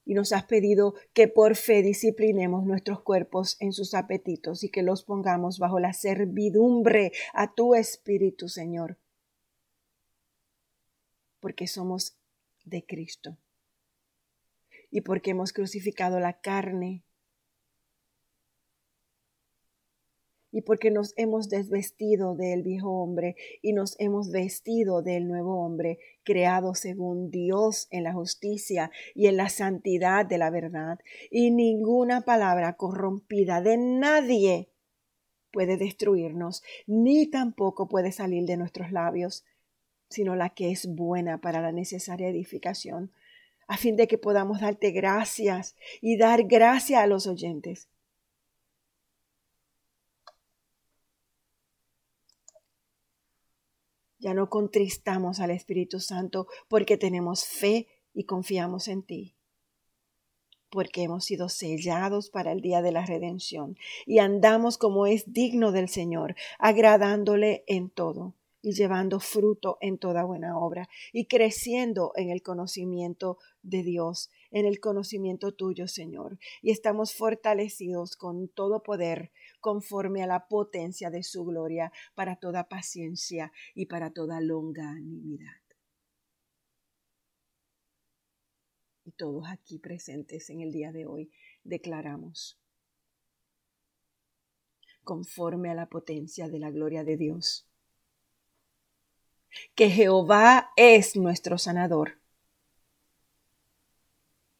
Y 0.04 0.14
nos 0.14 0.32
has 0.32 0.44
pedido 0.44 0.94
que 1.12 1.26
por 1.26 1.56
fe 1.56 1.82
disciplinemos 1.82 2.64
nuestros 2.64 3.02
cuerpos 3.02 3.56
en 3.60 3.72
sus 3.72 3.92
apetitos 3.92 4.62
y 4.62 4.68
que 4.68 4.82
los 4.82 5.02
pongamos 5.02 5.58
bajo 5.58 5.80
la 5.80 5.92
servidumbre 5.92 7.12
a 7.32 7.54
tu 7.54 7.74
Espíritu, 7.74 8.48
Señor, 8.48 8.98
porque 11.40 11.66
somos 11.66 12.16
de 12.64 12.84
Cristo 12.86 13.36
y 14.90 15.00
porque 15.00 15.30
hemos 15.30 15.52
crucificado 15.52 16.20
la 16.20 16.40
carne 16.40 17.02
y 20.56 20.62
porque 20.62 20.90
nos 20.90 21.12
hemos 21.18 21.50
desvestido 21.50 22.34
del 22.34 22.62
viejo 22.62 22.88
hombre 23.02 23.36
y 23.60 23.74
nos 23.74 23.94
hemos 24.00 24.30
vestido 24.30 25.02
del 25.02 25.28
nuevo 25.28 25.62
hombre, 25.62 25.98
creado 26.24 26.74
según 26.74 27.30
Dios 27.30 27.88
en 27.90 28.04
la 28.04 28.14
justicia 28.14 28.90
y 29.14 29.26
en 29.26 29.36
la 29.36 29.50
santidad 29.50 30.24
de 30.24 30.38
la 30.38 30.48
verdad, 30.48 30.98
y 31.30 31.50
ninguna 31.50 32.22
palabra 32.22 32.72
corrompida 32.72 33.60
de 33.60 33.76
nadie 33.76 34.70
puede 35.52 35.76
destruirnos, 35.76 36.62
ni 36.86 37.26
tampoco 37.26 37.86
puede 37.86 38.10
salir 38.10 38.46
de 38.46 38.56
nuestros 38.56 38.92
labios, 38.92 39.44
sino 40.08 40.36
la 40.36 40.48
que 40.48 40.70
es 40.70 40.86
buena 40.86 41.38
para 41.38 41.60
la 41.60 41.72
necesaria 41.72 42.28
edificación, 42.28 43.12
a 43.66 43.76
fin 43.76 43.94
de 43.96 44.08
que 44.08 44.16
podamos 44.16 44.62
darte 44.62 44.90
gracias 44.90 45.76
y 46.00 46.16
dar 46.16 46.44
gracia 46.44 47.02
a 47.02 47.06
los 47.06 47.26
oyentes. 47.26 47.90
Ya 54.26 54.34
no 54.34 54.50
contristamos 54.50 55.38
al 55.38 55.52
Espíritu 55.52 56.00
Santo 56.00 56.48
porque 56.66 56.96
tenemos 56.96 57.44
fe 57.44 57.86
y 58.12 58.24
confiamos 58.24 58.88
en 58.88 59.04
ti 59.04 59.36
porque 60.68 61.04
hemos 61.04 61.24
sido 61.24 61.48
sellados 61.48 62.28
para 62.28 62.50
el 62.50 62.60
día 62.60 62.82
de 62.82 62.90
la 62.90 63.06
redención 63.06 63.78
y 64.04 64.18
andamos 64.18 64.78
como 64.78 65.06
es 65.06 65.32
digno 65.32 65.70
del 65.70 65.88
Señor, 65.88 66.34
agradándole 66.58 67.62
en 67.68 67.88
todo 67.88 68.34
y 68.62 68.72
llevando 68.72 69.20
fruto 69.20 69.78
en 69.80 69.96
toda 69.96 70.24
buena 70.24 70.58
obra 70.58 70.88
y 71.12 71.26
creciendo 71.26 72.10
en 72.16 72.30
el 72.30 72.42
conocimiento 72.42 73.38
de 73.62 73.84
Dios, 73.84 74.28
en 74.50 74.66
el 74.66 74.80
conocimiento 74.80 75.52
tuyo, 75.52 75.86
Señor. 75.86 76.40
Y 76.62 76.72
estamos 76.72 77.14
fortalecidos 77.14 78.16
con 78.16 78.48
todo 78.48 78.82
poder 78.82 79.30
conforme 79.60 80.22
a 80.22 80.26
la 80.26 80.48
potencia 80.48 81.10
de 81.10 81.22
su 81.22 81.44
gloria 81.44 81.92
para 82.14 82.36
toda 82.36 82.68
paciencia 82.68 83.52
y 83.74 83.86
para 83.86 84.12
toda 84.12 84.40
longanimidad. 84.40 85.60
Y 89.04 89.12
todos 89.12 89.44
aquí 89.48 89.78
presentes 89.78 90.50
en 90.50 90.60
el 90.60 90.72
día 90.72 90.92
de 90.92 91.06
hoy 91.06 91.30
declaramos 91.62 92.58
conforme 95.04 95.70
a 95.70 95.74
la 95.74 95.88
potencia 95.88 96.48
de 96.48 96.58
la 96.58 96.70
gloria 96.70 97.04
de 97.04 97.16
Dios 97.16 97.68
que 99.74 99.90
Jehová 99.90 100.70
es 100.76 101.16
nuestro 101.16 101.58
sanador. 101.58 102.18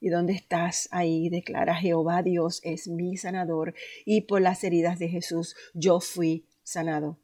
¿Y 0.00 0.10
dónde 0.10 0.34
estás? 0.34 0.88
Ahí 0.90 1.28
declara 1.30 1.74
Jehová 1.74 2.22
Dios 2.22 2.60
es 2.64 2.88
mi 2.88 3.16
sanador 3.16 3.74
y 4.04 4.22
por 4.22 4.40
las 4.42 4.62
heridas 4.64 4.98
de 4.98 5.08
Jesús 5.08 5.56
yo 5.74 6.00
fui 6.00 6.46
sanado. 6.62 7.18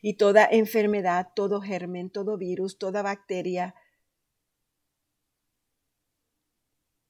Y 0.00 0.14
toda 0.14 0.46
enfermedad, 0.50 1.28
todo 1.34 1.60
germen, 1.60 2.10
todo 2.10 2.36
virus, 2.36 2.78
toda 2.78 3.02
bacteria, 3.02 3.74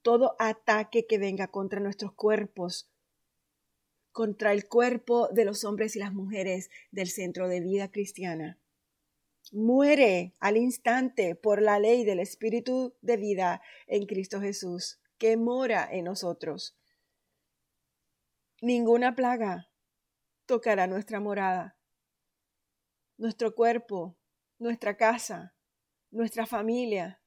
todo 0.03 0.37
ataque 0.39 1.07
que 1.07 1.19
venga 1.19 1.49
contra 1.49 1.81
nuestros 1.81 2.13
cuerpos, 2.13 2.91
contra 4.13 4.53
el 4.53 4.69
cuerpo 4.69 5.29
de 5.29 5.45
los 5.45 5.65
hombres 5.65 5.97
y 5.97 5.99
las 5.99 6.13
mujeres 6.13 6.71
del 6.93 7.09
centro 7.09 7.49
de 7.49 7.61
vida 7.61 7.91
cristiana. 7.91 8.59
Muere 9.53 10.35
al 10.41 10.57
instante 10.57 11.35
por 11.35 11.63
la 11.63 11.79
ley 11.79 12.05
del 12.05 12.21
Espíritu 12.21 12.95
de 13.03 13.17
vida 13.17 13.63
en 13.87 14.07
Cristo 14.07 14.41
Jesús, 14.41 15.01
que 15.19 15.37
mora 15.37 15.89
en 15.91 16.05
nosotros. 16.05 16.77
Ninguna 18.61 19.15
plaga 19.15 19.71
tocará 20.47 20.87
nuestra 20.87 21.21
morada, 21.21 21.79
nuestro 23.17 23.55
cuerpo, 23.55 24.17
nuestra 24.59 24.97
casa, 24.97 25.55
nuestra 26.11 26.47
familia. 26.47 27.23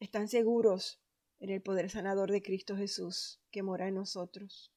Están 0.00 0.28
seguros 0.28 1.00
en 1.38 1.50
el 1.50 1.62
poder 1.62 1.90
sanador 1.90 2.30
de 2.30 2.42
Cristo 2.42 2.76
Jesús 2.76 3.40
que 3.50 3.62
mora 3.62 3.88
en 3.88 3.94
nosotros. 3.94 4.72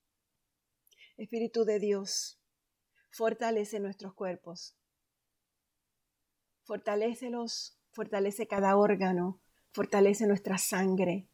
Espíritu 1.17 1.65
de 1.65 1.79
Dios, 1.79 2.39
fortalece 3.11 3.79
nuestros 3.79 4.13
cuerpos. 4.13 4.75
Fortalécelos, 6.71 7.77
fortalece 7.91 8.47
cada 8.47 8.77
órgano, 8.77 9.41
fortalece 9.73 10.25
nuestra 10.25 10.57
sangre. 10.57 11.27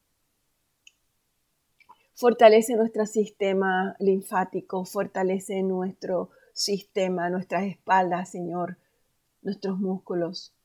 Fortalece 2.15 2.75
nuestro 2.75 3.05
sistema 3.05 3.95
linfático, 3.99 4.83
fortalece 4.83 5.61
nuestro 5.61 6.31
sistema, 6.53 7.29
nuestras 7.29 7.65
espaldas, 7.65 8.31
Señor, 8.31 8.79
nuestros 9.43 9.77
músculos. 9.77 10.55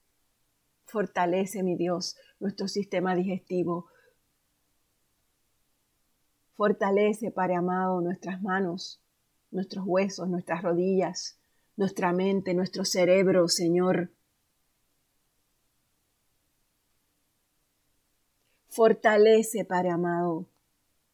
Fortalece, 0.86 1.62
mi 1.62 1.76
Dios, 1.76 2.16
nuestro 2.40 2.66
sistema 2.66 3.14
digestivo. 3.14 3.90
Fortalece, 6.54 7.30
Padre 7.30 7.56
amado, 7.56 8.00
nuestras 8.00 8.40
manos, 8.40 9.02
nuestros 9.50 9.84
huesos, 9.86 10.30
nuestras 10.30 10.62
rodillas, 10.62 11.38
nuestra 11.76 12.14
mente, 12.14 12.54
nuestro 12.54 12.86
cerebro, 12.86 13.48
Señor. 13.48 14.12
Fortalece, 18.72 19.64
Padre 19.64 19.90
amado, 19.90 20.48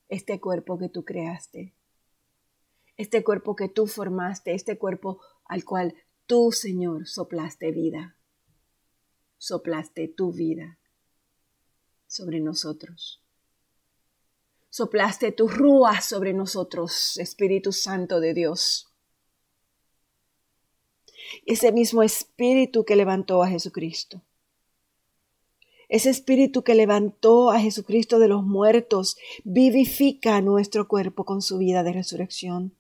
este 0.09 0.41
cuerpo 0.41 0.79
que 0.79 0.89
tú 0.89 1.05
creaste, 1.05 1.75
este 2.97 3.23
cuerpo 3.23 3.55
que 3.57 3.69
tú 3.69 3.87
formaste, 3.87 4.55
este 4.55 4.79
cuerpo 4.79 5.21
al 5.45 5.65
cual 5.65 5.95
tú, 6.27 6.53
Señor, 6.53 7.07
soplaste 7.07 7.71
vida, 7.73 8.17
soplaste 9.37 10.09
tu 10.09 10.33
vida 10.33 10.79
sobre 12.07 12.41
nosotros 12.41 13.23
soplaste 14.71 15.33
tu 15.33 15.49
rúa 15.49 16.01
sobre 16.01 16.33
nosotros, 16.33 17.17
Espíritu 17.19 17.73
Santo 17.73 18.21
de 18.21 18.35
Dios. 18.35 18.87
Ese 21.47 21.73
mismo 21.73 22.03
Espíritu 22.03 22.85
que 22.85 22.95
levantó 22.95 23.43
a 23.43 23.49
Jesucristo. 23.49 24.23
Ese 25.89 26.11
Espíritu 26.11 26.63
que 26.63 26.75
levantó 26.75 27.51
a 27.51 27.61
Jesucristo 27.61 28.19
de 28.19 28.29
los 28.29 28.45
muertos 28.45 29.17
vivifica 29.45 30.41
nuestro 30.43 30.87
cuerpo 30.87 31.25
con 31.25 31.41
su 31.41 31.57
vida 31.57 31.83
de 31.83 31.95
resurrección. 31.95 32.75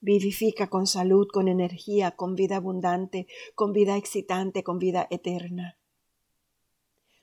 Vivifica 0.00 0.68
con 0.68 0.86
salud, 0.86 1.28
con 1.30 1.48
energía, 1.48 2.12
con 2.12 2.34
vida 2.34 2.56
abundante, 2.56 3.26
con 3.54 3.74
vida 3.74 3.98
excitante, 3.98 4.64
con 4.64 4.78
vida 4.78 5.06
eterna. 5.10 5.76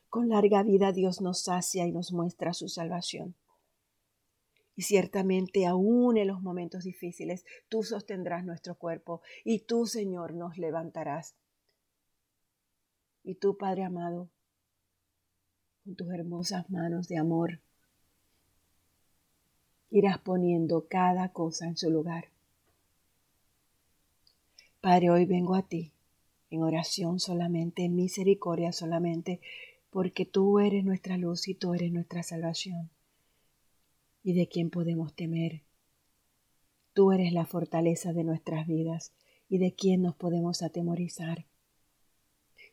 Con 0.09 0.29
larga 0.29 0.61
vida 0.61 0.91
Dios 0.91 1.19
nos 1.19 1.41
sacia 1.41 1.87
y 1.87 1.91
nos 1.91 2.13
muestra 2.13 2.53
su 2.53 2.69
salvación. 2.69 3.35
Y 4.75 4.83
ciertamente 4.83 5.65
aún 5.65 6.17
en 6.17 6.27
los 6.27 6.43
momentos 6.43 6.83
difíciles, 6.83 7.43
tú 7.69 7.81
sostendrás 7.81 8.45
nuestro 8.45 8.75
cuerpo 8.75 9.21
y 9.43 9.61
tú, 9.61 9.87
Señor, 9.87 10.35
nos 10.35 10.59
levantarás. 10.59 11.35
Y 13.27 13.35
tú, 13.35 13.57
Padre 13.57 13.83
amado, 13.83 14.29
con 15.83 15.97
tus 15.97 16.09
hermosas 16.13 16.69
manos 16.69 17.09
de 17.09 17.17
amor, 17.17 17.59
irás 19.89 20.17
poniendo 20.19 20.87
cada 20.87 21.33
cosa 21.33 21.67
en 21.67 21.75
su 21.75 21.89
lugar. 21.89 22.29
Padre, 24.79 25.09
hoy 25.09 25.25
vengo 25.25 25.55
a 25.55 25.63
ti 25.63 25.91
en 26.51 26.63
oración 26.63 27.19
solamente, 27.19 27.83
en 27.83 27.97
misericordia 27.97 28.71
solamente, 28.71 29.41
porque 29.89 30.25
tú 30.25 30.59
eres 30.59 30.85
nuestra 30.85 31.17
luz 31.17 31.49
y 31.49 31.53
tú 31.53 31.73
eres 31.73 31.91
nuestra 31.91 32.23
salvación. 32.23 32.89
¿Y 34.23 34.35
de 34.35 34.47
quién 34.47 34.69
podemos 34.69 35.13
temer? 35.13 35.63
Tú 36.93 37.11
eres 37.11 37.33
la 37.33 37.45
fortaleza 37.45 38.13
de 38.13 38.23
nuestras 38.23 38.67
vidas 38.67 39.11
y 39.49 39.57
de 39.57 39.75
quién 39.75 40.01
nos 40.01 40.15
podemos 40.15 40.61
atemorizar. 40.61 41.46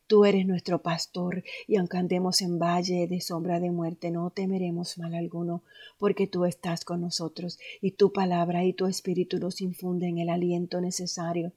Tú 0.06 0.24
eres 0.24 0.46
nuestro 0.46 0.82
pastor, 0.82 1.44
y 1.66 1.76
aunque 1.76 1.96
andemos 1.96 2.42
en 2.42 2.58
valle 2.58 3.06
de 3.06 3.20
sombra 3.20 3.58
de 3.58 3.70
muerte, 3.70 4.10
no 4.10 4.30
temeremos 4.30 4.98
mal 4.98 5.14
alguno, 5.14 5.62
porque 5.98 6.26
tú 6.26 6.44
estás 6.44 6.84
con 6.84 7.00
nosotros, 7.00 7.58
y 7.80 7.92
tu 7.92 8.12
palabra 8.12 8.64
y 8.64 8.74
tu 8.74 8.86
espíritu 8.86 9.38
nos 9.38 9.60
infunden 9.60 10.18
el 10.18 10.28
aliento 10.28 10.80
necesario 10.80 11.52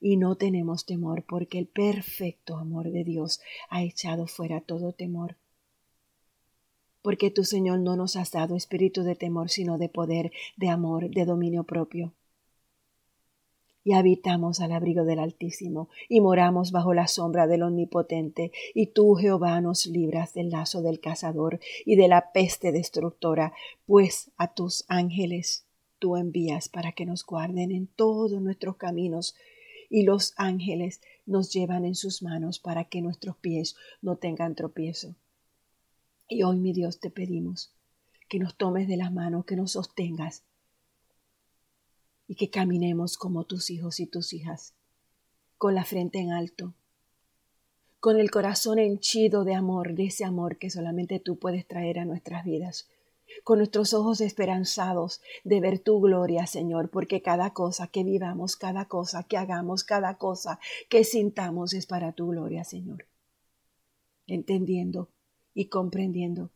y 0.00 0.16
no 0.16 0.36
tenemos 0.36 0.84
temor 0.84 1.24
porque 1.26 1.58
el 1.58 1.66
perfecto 1.66 2.56
amor 2.56 2.90
de 2.90 3.04
Dios 3.04 3.40
ha 3.70 3.82
echado 3.82 4.26
fuera 4.26 4.60
todo 4.60 4.92
temor. 4.92 5.36
Porque 7.02 7.30
tu 7.30 7.44
Señor 7.44 7.80
no 7.80 7.96
nos 7.96 8.16
has 8.16 8.32
dado 8.32 8.56
espíritu 8.56 9.04
de 9.04 9.14
temor, 9.14 9.48
sino 9.48 9.78
de 9.78 9.88
poder, 9.88 10.32
de 10.56 10.68
amor, 10.68 11.08
de 11.10 11.24
dominio 11.24 11.64
propio. 11.64 12.12
Y 13.86 13.92
habitamos 13.92 14.58
al 14.58 14.72
abrigo 14.72 15.04
del 15.04 15.20
Altísimo, 15.20 15.88
y 16.08 16.20
moramos 16.20 16.72
bajo 16.72 16.92
la 16.92 17.06
sombra 17.06 17.46
del 17.46 17.62
Omnipotente, 17.62 18.50
y 18.74 18.88
tú, 18.88 19.14
Jehová, 19.14 19.60
nos 19.60 19.86
libras 19.86 20.34
del 20.34 20.50
lazo 20.50 20.82
del 20.82 20.98
cazador 20.98 21.60
y 21.84 21.94
de 21.94 22.08
la 22.08 22.32
peste 22.32 22.72
destructora, 22.72 23.52
pues 23.86 24.32
a 24.38 24.52
tus 24.52 24.84
ángeles 24.88 25.66
tú 26.00 26.16
envías 26.16 26.68
para 26.68 26.90
que 26.90 27.06
nos 27.06 27.24
guarden 27.24 27.70
en 27.70 27.86
todos 27.86 28.32
nuestros 28.42 28.76
caminos 28.76 29.36
y 29.88 30.02
los 30.02 30.34
ángeles 30.36 31.00
nos 31.24 31.52
llevan 31.52 31.84
en 31.84 31.94
sus 31.94 32.24
manos 32.24 32.58
para 32.58 32.86
que 32.86 33.00
nuestros 33.00 33.36
pies 33.36 33.76
no 34.02 34.16
tengan 34.16 34.56
tropiezo. 34.56 35.14
Y 36.28 36.42
hoy, 36.42 36.58
mi 36.58 36.72
Dios, 36.72 36.98
te 36.98 37.10
pedimos 37.12 37.72
que 38.28 38.40
nos 38.40 38.56
tomes 38.56 38.88
de 38.88 38.96
las 38.96 39.12
manos, 39.12 39.44
que 39.44 39.54
nos 39.54 39.70
sostengas 39.70 40.42
y 42.28 42.34
que 42.34 42.50
caminemos 42.50 43.16
como 43.16 43.44
tus 43.44 43.70
hijos 43.70 44.00
y 44.00 44.06
tus 44.06 44.32
hijas, 44.32 44.74
con 45.58 45.74
la 45.74 45.84
frente 45.84 46.18
en 46.18 46.32
alto, 46.32 46.74
con 48.00 48.18
el 48.18 48.30
corazón 48.30 48.78
henchido 48.78 49.44
de 49.44 49.54
amor, 49.54 49.94
de 49.94 50.06
ese 50.06 50.24
amor 50.24 50.58
que 50.58 50.70
solamente 50.70 51.18
tú 51.18 51.38
puedes 51.38 51.66
traer 51.66 51.98
a 51.98 52.04
nuestras 52.04 52.44
vidas, 52.44 52.88
con 53.42 53.58
nuestros 53.58 53.94
ojos 53.94 54.20
esperanzados 54.20 55.20
de 55.44 55.60
ver 55.60 55.78
tu 55.78 56.00
gloria, 56.00 56.46
Señor, 56.46 56.90
porque 56.90 57.22
cada 57.22 57.52
cosa 57.52 57.88
que 57.88 58.04
vivamos, 58.04 58.56
cada 58.56 58.86
cosa 58.86 59.24
que 59.24 59.36
hagamos, 59.36 59.84
cada 59.84 60.18
cosa 60.18 60.60
que 60.88 61.04
sintamos 61.04 61.74
es 61.74 61.86
para 61.86 62.12
tu 62.12 62.28
gloria, 62.28 62.64
Señor. 62.64 63.06
Entendiendo 64.26 65.10
y 65.54 65.66
comprendiendo 65.68 66.50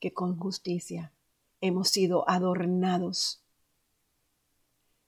que 0.00 0.12
con 0.12 0.36
justicia 0.36 1.12
hemos 1.60 1.90
sido 1.90 2.28
adornados. 2.28 3.42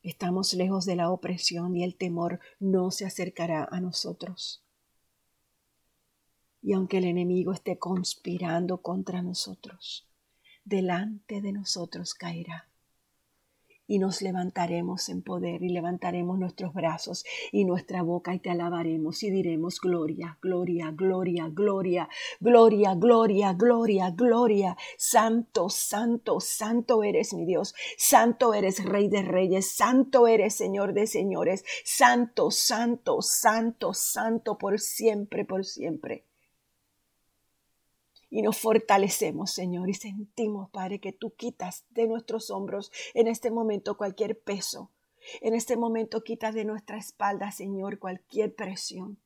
Estamos 0.03 0.53
lejos 0.55 0.85
de 0.85 0.97
la 0.97 1.11
opresión 1.11 1.77
y 1.77 1.85
el 1.85 1.95
temor 1.95 2.41
no 2.59 2.91
se 2.91 3.07
acercará 3.07 3.69
a 3.71 3.81
nosotros. 3.81 4.65
Y 6.61 6.73
aunque 6.73 6.99
el 6.99 7.05
enemigo 7.05 7.53
esté 7.53 7.79
conspirando 7.79 8.83
contra 8.83 9.23
nosotros, 9.23 10.09
delante 10.65 11.41
de 11.41 11.53
nosotros 11.53 12.15
caerá 12.15 12.72
y 13.87 13.99
nos 13.99 14.23
levantaremos 14.23 15.09
en 15.09 15.23
poder 15.23 15.63
y 15.63 15.69
levantaremos 15.69 16.39
nuestros 16.39 16.73
brazos 16.73 17.25
y 17.51 17.65
nuestra 17.65 18.03
boca 18.03 18.35
y 18.35 18.39
te 18.39 18.51
alabaremos 18.51 19.23
y 19.23 19.31
diremos 19.31 19.81
gloria, 19.81 20.39
gloria, 20.41 20.91
gloria, 20.93 21.49
gloria, 21.53 22.09
gloria, 22.41 22.95
gloria, 22.95 23.53
gloria, 23.53 24.11
gloria. 24.11 24.77
Santo, 24.97 25.69
santo, 25.69 26.41
santo 26.41 27.03
eres 27.03 27.35
mi 27.35 27.45
Dios. 27.45 27.75
Santo 27.97 28.55
eres 28.55 28.85
Rey 28.85 29.09
de 29.09 29.23
Reyes. 29.23 29.75
Santo 29.75 30.27
eres 30.27 30.55
Señor 30.55 30.95
de 30.95 31.07
Señores. 31.07 31.65
Santo, 31.85 32.51
santo, 32.51 33.23
santo, 33.23 33.93
santo 33.95 34.59
por 34.59 34.79
siempre, 34.81 35.45
por 35.45 35.65
siempre 35.65 36.32
y 38.33 38.41
nos 38.41 38.59
fortalecemos, 38.59 39.51
Señor, 39.51 39.91
y 39.91 39.95
sentimos, 39.95 40.71
Padre, 40.71 41.01
que 41.01 41.13
tú 41.13 41.35
quitas 41.35 41.85
de 41.91 42.07
nuestros 42.07 42.51
hombros 42.51 42.91
en 43.13 43.29
este 43.29 43.51
momento 43.51 43.99
cualquier 43.99 44.41
peso. 44.41 44.91
En 45.43 45.55
este 45.55 45.77
momento 45.77 46.25
quitas 46.25 46.55
de 46.55 46.65
nuestra 46.65 46.97
espalda, 46.97 47.53
Señor, 47.53 47.99
cualquier 47.99 48.55
presión. 48.55 49.19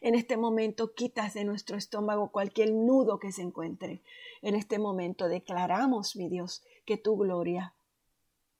En 0.00 0.14
este 0.14 0.38
momento 0.38 0.94
quitas 0.94 1.34
de 1.34 1.44
nuestro 1.44 1.76
estómago 1.76 2.32
cualquier 2.32 2.72
nudo 2.72 3.18
que 3.18 3.32
se 3.32 3.42
encuentre. 3.42 4.00
En 4.40 4.54
este 4.54 4.78
momento 4.78 5.28
declaramos, 5.28 6.16
mi 6.16 6.30
Dios, 6.30 6.64
que 6.86 6.96
tu 6.96 7.18
gloria 7.18 7.74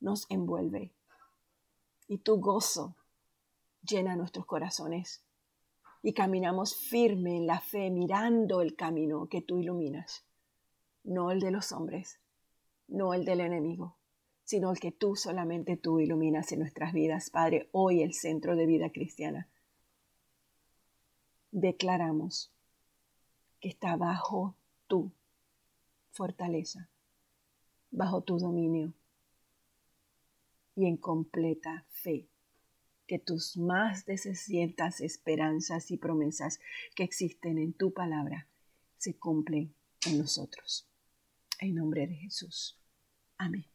nos 0.00 0.26
envuelve 0.28 0.92
y 2.08 2.18
tu 2.18 2.40
gozo 2.40 2.94
llena 3.82 4.16
nuestros 4.16 4.44
corazones 4.44 5.23
y 6.06 6.12
caminamos 6.12 6.76
firme 6.76 7.34
en 7.34 7.46
la 7.46 7.60
fe, 7.60 7.90
mirando 7.90 8.60
el 8.60 8.76
camino 8.76 9.26
que 9.26 9.40
tú 9.40 9.56
iluminas, 9.56 10.22
no 11.02 11.30
el 11.30 11.40
de 11.40 11.50
los 11.50 11.72
hombres, 11.72 12.20
no 12.88 13.14
el 13.14 13.24
del 13.24 13.40
enemigo, 13.40 13.96
sino 14.44 14.70
el 14.70 14.78
que 14.78 14.92
tú 14.92 15.16
solamente 15.16 15.78
tú 15.78 16.00
iluminas 16.00 16.52
en 16.52 16.58
nuestras 16.58 16.92
vidas, 16.92 17.30
Padre, 17.30 17.70
hoy 17.72 18.02
el 18.02 18.12
centro 18.12 18.54
de 18.54 18.66
vida 18.66 18.90
cristiana. 18.90 19.48
Declaramos 21.52 22.52
que 23.58 23.70
está 23.70 23.96
bajo 23.96 24.54
tu 24.86 25.10
fortaleza, 26.10 26.90
bajo 27.90 28.20
tu 28.20 28.38
dominio 28.38 28.92
y 30.76 30.84
en 30.84 30.98
completa 30.98 31.86
fe 31.88 32.28
que 33.14 33.20
tus 33.20 33.56
más 33.56 34.06
de 34.06 34.18
600 34.18 35.00
esperanzas 35.00 35.92
y 35.92 35.96
promesas 35.96 36.58
que 36.96 37.04
existen 37.04 37.58
en 37.58 37.72
tu 37.72 37.92
palabra 37.92 38.48
se 38.98 39.14
cumplen 39.14 39.72
en 40.04 40.18
nosotros. 40.18 40.88
En 41.60 41.76
nombre 41.76 42.08
de 42.08 42.16
Jesús. 42.16 42.76
Amén. 43.38 43.66